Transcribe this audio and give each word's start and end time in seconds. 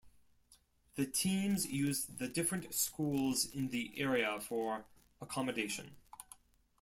The 0.95 1.05
teams 1.05 1.67
use 1.67 2.05
the 2.07 2.27
different 2.27 2.73
schools 2.73 3.45
in 3.45 3.67
the 3.69 3.93
area 3.97 4.39
for 4.41 4.85
accommodation. 5.21 5.95